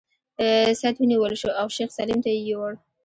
[0.79, 2.73] سید ونیول شو او شیخ سلیم ته یې یووړ.